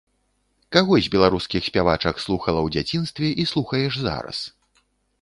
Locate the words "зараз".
4.09-4.37